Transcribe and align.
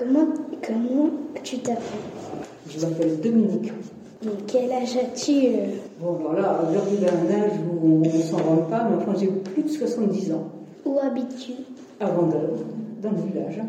comment, 0.00 0.26
comment 0.66 1.10
tu 1.42 1.58
t'appelles 1.58 1.82
Je 2.68 2.80
m'appelle 2.86 3.20
Dominique. 3.20 3.72
Et 4.24 4.28
quel 4.46 4.70
âge 4.72 4.96
as-tu 4.96 5.32
euh 5.46 5.66
Bon, 6.00 6.16
alors 6.30 6.34
là, 6.34 6.60
j'arrive 6.72 7.04
à 7.04 7.12
un 7.12 7.42
âge 7.42 7.52
où 7.60 7.86
on 7.86 7.98
ne 8.00 8.22
s'en 8.22 8.36
rend 8.38 8.56
pas, 8.68 8.88
mais 8.88 8.96
enfin, 8.96 9.12
j'ai 9.18 9.26
plus 9.28 9.62
de 9.62 9.68
70 9.68 10.32
ans. 10.32 10.44
Où 10.84 10.98
habites-tu 10.98 11.52
Avant 12.00 12.26
d'heure, 12.26 12.50
dans 13.02 13.10
le 13.10 13.30
village. 13.30 13.60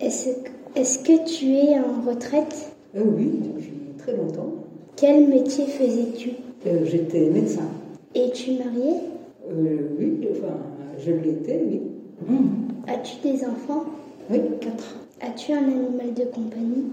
Est-ce 0.00 0.28
est 0.76 1.02
que 1.04 1.24
tu 1.28 1.54
es 1.54 1.78
en 1.78 2.08
retraite 2.08 2.72
Euh, 2.96 3.02
oui, 3.16 3.30
depuis 3.54 3.72
très 3.98 4.16
longtemps. 4.16 4.52
Quel 4.96 5.28
métier 5.28 5.66
faisais-tu 5.66 6.30
Euh, 6.66 6.84
J'étais 6.84 7.30
médecin. 7.30 7.62
Es-tu 8.14 8.52
marié 8.52 8.94
Euh, 9.50 9.88
oui, 9.98 10.28
enfin, 10.30 10.54
je 11.04 11.10
l'étais, 11.12 11.64
oui. 11.68 11.80
As-tu 12.86 13.16
des 13.28 13.44
enfants 13.44 13.84
Oui, 14.30 14.40
quatre. 14.60 14.96
As-tu 15.24 15.52
un 15.54 15.64
animal 15.64 16.12
de 16.14 16.24
compagnie? 16.24 16.84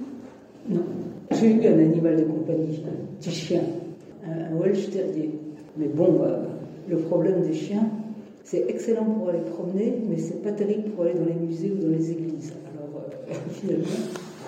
Non. 0.70 0.84
J'ai 1.32 1.52
eu 1.52 1.68
un 1.68 1.80
animal 1.80 2.16
de 2.16 2.24
compagnie, 2.24 2.82
un 2.86 3.20
petit 3.20 3.32
chien, 3.32 3.62
un, 4.26 4.56
Welsh 4.56 4.90
Terrier. 4.90 5.32
Mais 5.76 5.88
bon, 5.88 6.22
euh, 6.24 6.44
le 6.88 6.98
problème 7.00 7.42
des 7.42 7.54
chiens, 7.54 7.90
c'est 8.46 8.66
excellent 8.70 9.04
pour 9.04 9.28
aller 9.30 9.42
promener, 9.42 9.98
mais 10.08 10.18
c'est 10.18 10.42
pas 10.42 10.54
terrible 10.54 10.92
pour 10.92 11.04
aller 11.04 11.16
dans 11.16 11.26
les 11.26 11.34
musées 11.34 11.74
ou 11.78 11.84
dans 11.84 11.90
les 11.90 12.10
églises. 12.10 12.54
Alors, 12.74 13.04
euh, 13.06 13.34
finalement, 13.52 13.86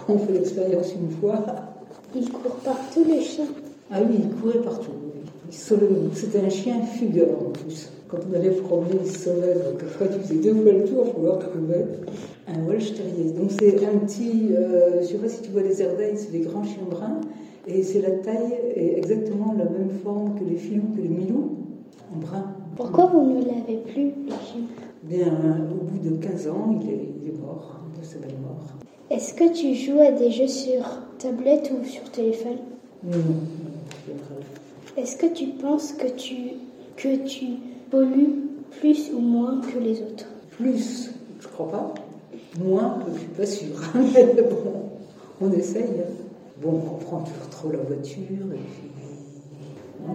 on 0.08 0.17
fait 0.17 0.31
l'expérience 0.31 0.94
une 0.94 1.09
fois. 1.17 1.44
Il 2.16 2.30
court 2.31 2.56
partout 2.64 3.04
le 3.04 3.20
chien? 3.20 3.45
Ah 3.92 4.00
oui, 4.02 4.16
il 4.20 4.30
courait 4.39 4.64
partout. 4.64 4.92
C'était 5.50 6.39
un 6.39 6.50
chien 6.50 6.81
fugueur 6.84 7.28
en 7.38 7.50
plus. 7.50 7.89
Quand 8.14 8.19
on 8.30 8.36
allait 8.36 8.52
promener, 8.52 9.06
sauvait. 9.06 9.56
Donc 9.56 9.81
après, 9.81 10.08
tu 10.08 10.19
faisais 10.19 10.36
deux 10.36 10.53
fois 10.53 10.72
le 10.72 10.83
tour 10.83 11.11
pour 11.11 11.23
le 11.23 11.31
retrouver. 11.31 11.86
Un 12.47 12.64
Welsh 12.67 12.94
Terrier. 12.94 13.31
Donc 13.31 13.50
c'est 13.50 13.83
un 13.83 13.97
petit, 13.97 14.50
euh, 14.52 15.02
je 15.02 15.08
sais 15.08 15.17
pas 15.17 15.28
si 15.28 15.42
tu 15.42 15.50
vois 15.50 15.64
les 15.64 15.81
Airedales, 15.81 16.16
c'est 16.16 16.31
des 16.31 16.42
grands 16.42 16.64
chiens 16.64 16.83
bruns. 16.88 17.22
Et 17.66 17.81
c'est 17.81 18.02
la 18.02 18.11
taille 18.11 18.53
et 18.75 18.97
exactement 18.97 19.55
la 19.58 19.64
même 19.64 19.89
forme 20.03 20.38
que 20.38 20.44
les 20.44 20.58
filous, 20.58 20.89
que 20.95 21.02
les 21.02 21.09
milous, 21.09 21.58
en 22.14 22.20
brun. 22.20 22.53
Pourquoi 22.75 23.08
vous 23.08 23.22
ne 23.22 23.45
l'avez 23.45 23.78
plus, 23.92 24.11
le 24.25 24.30
chien? 24.30 24.61
Bien, 25.02 25.66
au 25.72 25.83
bout 25.83 25.98
de 26.08 26.16
15 26.16 26.48
ans, 26.50 26.80
il 26.80 26.89
est, 26.92 27.09
il 27.23 27.30
est 27.30 27.42
mort 27.42 27.80
de 28.00 28.05
sa 28.05 28.20
belle 28.20 28.38
mort. 28.44 28.67
Est-ce 29.09 29.33
que 29.33 29.52
tu 29.52 29.73
joues 29.73 30.00
à 30.00 30.11
des 30.11 30.30
jeux 30.30 30.48
sur 30.48 30.83
tablette 31.17 31.72
ou 31.72 31.83
sur 31.83 32.03
téléphone? 32.11 32.58
Non, 33.03 33.17
vrai. 33.17 35.02
Est-ce 35.02 35.17
que 35.17 35.33
tu 35.33 35.48
penses 35.48 35.94
que 35.94 36.08
tu, 36.08 36.36
que 36.97 37.27
tu 37.27 37.45
pollues 37.91 38.36
plus 38.80 39.11
ou 39.13 39.19
moins 39.19 39.61
que 39.61 39.77
les 39.80 40.02
autres 40.02 40.25
Plus, 40.52 41.11
je 41.39 41.47
crois 41.47 41.69
pas. 41.69 41.94
Moins, 42.63 42.99
je 43.13 43.19
suis 43.19 43.27
pas 43.30 43.45
sûre. 43.45 43.81
Mais 43.95 44.41
bon, 44.41 44.73
on 45.41 45.52
essaye. 45.52 45.83
hein. 45.83 46.11
Bon, 46.61 46.81
on 46.91 47.03
prend 47.03 47.19
toujours 47.21 47.49
trop 47.49 47.71
la 47.71 47.80
voiture 47.80 48.19
et 48.21 48.58
puis. 48.58 48.89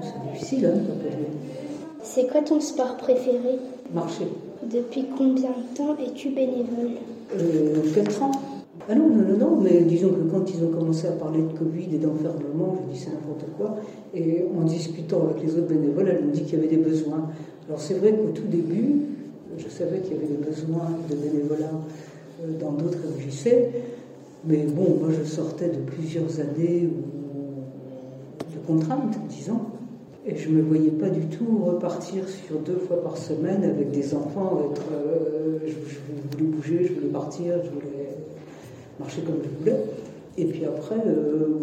C'est 0.02 0.32
difficile, 0.32 0.66
hein. 0.66 0.80
C'est 2.02 2.26
quoi 2.30 2.42
ton 2.42 2.60
sport 2.60 2.96
préféré? 2.96 3.58
Marcher. 3.92 4.26
Depuis 4.62 5.06
combien 5.16 5.50
de 5.50 5.76
temps 5.76 5.96
es-tu 6.04 6.30
bénévole? 6.30 6.98
Euh, 7.38 7.82
4 7.94 8.22
ans. 8.22 8.30
Ah 8.90 8.94
non, 8.94 9.06
non, 9.06 9.36
non, 9.36 9.60
mais 9.60 9.82
disons 9.82 10.08
que 10.08 10.22
quand 10.30 10.50
ils 10.50 10.64
ont 10.64 10.70
commencé 10.70 11.06
à 11.08 11.12
parler 11.12 11.42
de 11.42 11.58
Covid 11.58 11.94
et 11.94 11.98
d'enfermement, 11.98 12.74
je 12.80 12.94
dis 12.94 12.98
c'est 12.98 13.10
n'importe 13.10 13.44
quoi. 13.58 13.76
Et 14.14 14.42
en 14.58 14.64
discutant 14.64 15.28
avec 15.28 15.44
les 15.44 15.58
autres 15.58 15.68
bénévoles, 15.68 16.08
elles 16.08 16.24
m'ont 16.24 16.32
dit 16.32 16.42
qu'il 16.44 16.58
y 16.58 16.62
avait 16.62 16.74
des 16.74 16.82
besoins. 16.82 17.28
Alors 17.68 17.82
c'est 17.82 17.94
vrai 17.94 18.12
qu'au 18.12 18.30
tout 18.34 18.46
début, 18.48 19.00
je 19.58 19.68
savais 19.68 19.98
qu'il 20.00 20.14
y 20.14 20.16
avait 20.16 20.28
des 20.28 20.42
besoins 20.42 20.88
de 21.10 21.14
bénévolat 21.16 21.70
euh, 22.42 22.58
dans 22.58 22.72
d'autres 22.72 22.96
MJC. 22.96 23.68
Mais 24.46 24.64
bon, 24.64 24.96
moi 25.00 25.10
je 25.10 25.28
sortais 25.28 25.68
de 25.68 25.80
plusieurs 25.80 26.40
années 26.40 26.88
de 28.40 28.66
contraintes, 28.66 29.18
disons. 29.28 29.60
Et 30.26 30.34
je 30.34 30.48
ne 30.48 30.56
me 30.56 30.62
voyais 30.62 30.92
pas 30.92 31.10
du 31.10 31.26
tout 31.26 31.62
repartir 31.62 32.26
sur 32.26 32.58
deux 32.60 32.78
fois 32.78 33.02
par 33.02 33.18
semaine 33.18 33.64
avec 33.64 33.90
des 33.90 34.14
enfants, 34.14 34.62
être, 34.72 34.86
euh, 34.94 35.58
je 35.66 36.36
voulais 36.36 36.56
bouger, 36.56 36.86
je 36.86 36.94
voulais 36.94 37.12
partir, 37.12 37.54
je 37.62 37.68
voulais 37.68 37.98
marcher 38.98 39.22
comme 39.22 39.40
je 39.42 39.58
voulais. 39.58 39.84
Et 40.36 40.44
puis 40.44 40.64
après, 40.64 40.96
euh, 41.06 41.58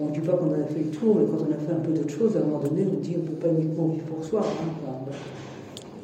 on 0.00 0.06
ne 0.06 0.12
dit 0.12 0.20
pas 0.20 0.32
qu'on 0.32 0.52
a 0.52 0.64
fait 0.64 0.84
le 0.84 0.90
tour, 0.90 1.16
mais 1.16 1.26
quand 1.26 1.44
on 1.44 1.52
a 1.52 1.56
fait 1.56 1.72
un 1.72 1.80
peu 1.84 1.92
d'autres 1.92 2.14
choses, 2.14 2.36
à 2.36 2.40
un 2.40 2.44
moment 2.44 2.60
donné, 2.60 2.86
on 2.86 3.00
dit 3.00 3.16
on 3.18 3.22
ne 3.22 3.28
peut 3.28 3.46
pas 3.46 3.48
uniquement 3.48 3.86
vivre 3.86 4.04
pour 4.06 4.24
soi. 4.24 4.40
Hein. 4.40 4.68
Enfin, 4.82 5.16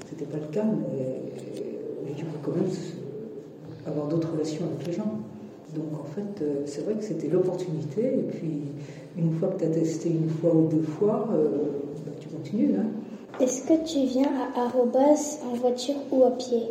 C'était 0.09 0.25
pas 0.25 0.39
le 0.39 0.53
cas, 0.53 0.65
mais, 0.65 1.23
mais 2.05 2.13
tu 2.17 2.25
peux 2.25 2.39
quand 2.43 2.57
même 2.57 2.71
avoir 3.87 4.09
d'autres 4.09 4.33
relations 4.33 4.65
avec 4.75 4.87
les 4.87 4.93
gens. 4.93 5.21
Donc 5.75 6.01
en 6.01 6.05
fait, 6.05 6.43
euh, 6.43 6.63
c'est 6.67 6.85
vrai 6.85 6.95
que 6.95 7.05
c'était 7.05 7.29
l'opportunité, 7.29 8.03
et 8.03 8.23
puis 8.31 8.63
une 9.19 9.33
fois 9.35 9.49
que 9.49 9.59
tu 9.59 9.65
as 9.65 9.71
testé 9.71 10.09
une 10.09 10.29
fois 10.29 10.55
ou 10.55 10.69
deux 10.69 10.83
fois, 10.83 11.29
euh, 11.33 11.49
bah, 12.07 12.13
tu 12.21 12.29
continues. 12.29 12.75
Hein. 12.79 12.87
Est-ce 13.41 13.63
que 13.67 13.85
tu 13.85 14.07
viens 14.07 14.31
à 14.57 14.67
Arrobas 14.67 15.41
en 15.45 15.55
voiture 15.57 15.97
ou 16.13 16.25
à 16.25 16.31
pied? 16.31 16.63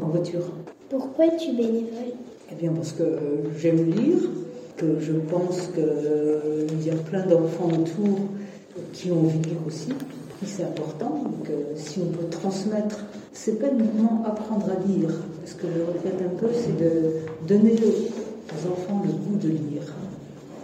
En 0.00 0.08
voiture. 0.08 0.42
Pourquoi 0.88 1.26
es-tu 1.26 1.52
bénévole? 1.52 2.14
Eh 2.50 2.54
bien, 2.54 2.72
parce 2.72 2.92
que 2.92 3.02
euh, 3.02 3.58
j'aime 3.58 3.90
lire, 3.90 4.18
que 4.76 5.00
je 5.00 5.12
pense 5.12 5.70
qu'il 5.74 6.86
y 6.86 6.90
a 6.90 6.96
plein 6.96 7.26
d'enfants 7.26 7.70
autour 7.72 8.18
qui 8.92 9.10
ont 9.10 9.20
envie 9.20 9.38
de 9.38 9.48
lire 9.48 9.66
aussi, 9.66 9.88
c'est 10.44 10.64
important. 10.64 11.22
Donc, 11.24 11.50
euh, 11.50 11.72
si 11.76 12.00
on 12.00 12.06
peut 12.06 12.28
transmettre, 12.30 13.04
c'est 13.32 13.58
pas 13.58 13.68
uniquement 13.70 14.22
apprendre 14.24 14.66
à 14.70 14.86
lire. 14.86 15.10
Ce 15.44 15.54
que 15.54 15.66
je 15.66 15.80
regrette 15.80 16.22
un 16.24 16.36
peu, 16.36 16.48
c'est 16.52 16.76
de 16.76 17.46
donner 17.46 17.74
aux 17.74 18.70
enfants 18.70 19.02
le 19.04 19.12
goût 19.12 19.38
de 19.42 19.48
lire. 19.48 19.82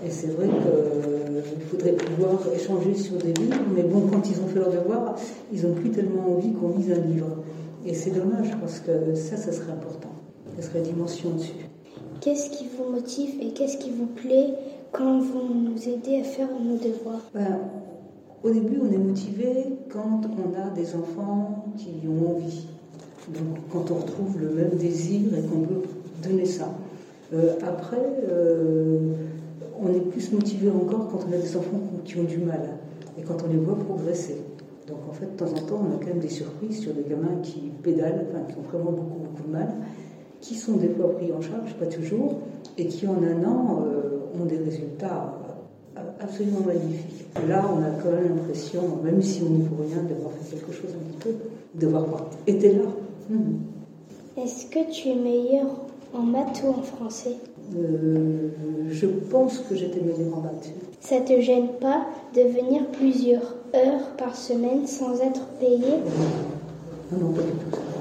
Et 0.05 0.11
c'est 0.11 0.29
vrai 0.29 0.47
qu'il 0.47 1.63
faudrait 1.71 1.93
pouvoir 1.93 2.41
échanger 2.55 2.95
sur 2.95 3.17
des 3.17 3.33
livres, 3.33 3.61
mais 3.75 3.83
bon, 3.83 4.03
quand 4.11 4.29
ils 4.29 4.41
ont 4.41 4.49
fait 4.49 4.59
leur 4.59 4.71
devoir, 4.71 5.17
ils 5.53 5.67
n'ont 5.67 5.75
plus 5.75 5.91
tellement 5.91 6.37
envie 6.37 6.53
qu'on 6.53 6.77
lise 6.77 6.91
un 6.91 7.01
livre. 7.01 7.29
Et 7.87 7.95
c'est 7.95 8.11
dommage, 8.11 8.51
parce 8.61 8.81
que 8.81 9.15
ça, 9.15 9.37
ça 9.37 9.53
serait 9.53 9.73
important. 9.73 10.11
Ça 10.57 10.63
serait 10.63 10.81
dimension 10.81 11.31
dessus. 11.31 11.72
Qu'est-ce 12.23 12.51
qui 12.51 12.69
vous 12.79 12.89
motive 12.89 13.31
et 13.41 13.49
qu'est-ce 13.49 13.79
qui 13.79 13.91
vous 13.91 14.07
plaît 14.07 14.55
quand 14.93 15.19
vous 15.19 15.43
nous 15.53 15.89
aidez 15.89 16.21
à 16.21 16.23
faire 16.23 16.47
nos 16.65 16.77
devoirs? 16.77 17.21
Ben, 17.35 17.59
au 18.45 18.51
début, 18.51 18.79
on 18.81 18.93
est 18.93 18.97
motivé 18.97 19.67
quand 19.89 20.21
on 20.39 20.55
a 20.57 20.71
des 20.71 20.95
enfants 20.95 21.65
qui 21.77 21.91
ont 22.07 22.37
envie. 22.37 22.69
Donc, 23.27 23.59
quand 23.73 23.91
on 23.91 23.97
retrouve 23.97 24.41
le 24.41 24.51
même 24.51 24.77
désir 24.79 25.37
et 25.37 25.43
qu'on 25.49 25.63
peut 25.63 25.83
donner 26.23 26.45
ça. 26.45 26.69
Euh, 27.33 27.57
après, 27.67 28.21
euh, 28.29 29.15
on 29.81 29.89
est 29.89 30.09
plus 30.09 30.31
motivé 30.31 30.71
encore 30.71 31.09
quand 31.09 31.27
on 31.29 31.33
a 31.33 31.39
des 31.39 31.57
enfants 31.57 31.81
qui 32.05 32.21
ont 32.21 32.25
du 32.25 32.39
mal 32.39 32.79
et 33.19 33.23
quand 33.23 33.43
on 33.45 33.49
les 33.51 33.59
voit 33.59 33.81
progresser. 33.81 34.37
Donc, 34.87 34.99
en 35.11 35.13
fait, 35.13 35.27
de 35.27 35.37
temps 35.37 35.51
en 35.51 35.67
temps, 35.67 35.81
on 35.91 35.97
a 35.97 35.99
quand 35.99 36.07
même 36.07 36.21
des 36.21 36.29
surprises 36.29 36.83
sur 36.83 36.95
des 36.95 37.03
gamins 37.03 37.41
qui 37.43 37.73
pédalent, 37.83 38.27
enfin, 38.31 38.45
qui 38.49 38.57
ont 38.61 38.63
vraiment 38.63 38.93
beaucoup, 38.93 39.19
beaucoup 39.19 39.43
de 39.43 39.53
mal, 39.53 39.69
qui 40.43 40.55
sont 40.55 40.77
des 40.77 40.89
fois 40.89 41.15
pris 41.17 41.33
en 41.33 41.41
charge, 41.41 41.73
pas 41.79 41.87
toujours, 41.87 42.35
et 42.77 42.87
qui 42.87 43.07
en 43.07 43.15
un 43.15 43.49
an 43.49 43.85
euh, 43.87 44.41
ont 44.41 44.45
des 44.45 44.59
résultats 44.59 45.39
absolument 46.21 46.61
magnifiques. 46.67 47.25
Là, 47.49 47.65
on 47.75 47.83
a 47.83 47.91
quand 48.03 48.11
même 48.11 48.37
l'impression, 48.37 48.83
même 49.03 49.23
si 49.23 49.43
on 49.43 49.51
n'y 49.51 49.63
peut 49.63 49.83
rien, 49.89 50.03
d'avoir 50.03 50.33
fait 50.33 50.57
quelque 50.57 50.73
chose 50.73 50.91
un 50.95 51.13
petit 51.13 51.19
peu, 51.19 51.35
d'avoir 51.75 52.27
été 52.47 52.75
là. 52.75 52.85
Mhm. 53.31 53.61
Est-ce 54.37 54.67
que 54.67 54.91
tu 54.91 55.09
es 55.09 55.15
meilleur 55.15 55.67
en 56.13 56.23
maths 56.23 56.63
ou 56.65 56.71
en 56.71 56.83
français? 56.83 57.37
Euh, 57.77 58.49
je 58.91 59.07
pense 59.07 59.59
que 59.59 59.75
j'étais 59.75 60.01
meilleure 60.01 60.37
en 60.37 60.41
maths. 60.41 60.73
Ça 61.01 61.21
te 61.21 61.41
gêne 61.41 61.69
pas 61.81 62.07
de 62.35 62.43
venir 62.43 62.87
plusieurs 62.93 63.55
heures 63.75 64.09
par 64.19 64.37
semaine 64.37 64.87
sans 64.87 65.21
être 65.21 65.47
payé? 65.61 66.01
Non, 67.11 67.19
non, 67.19 67.33
pas 67.33 67.43
du 67.43 67.49
tout. 67.49 67.77
ça. 67.77 67.92